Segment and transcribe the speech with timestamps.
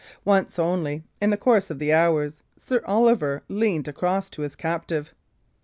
[0.25, 5.13] Once only, in the course of the hours, Sir Oliver leaned across to his captive.